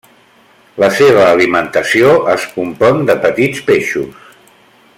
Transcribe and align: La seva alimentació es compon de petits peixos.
La 0.83 0.87
seva 0.99 1.25
alimentació 1.33 2.15
es 2.33 2.47
compon 2.55 3.05
de 3.11 3.17
petits 3.27 3.63
peixos. 3.69 4.35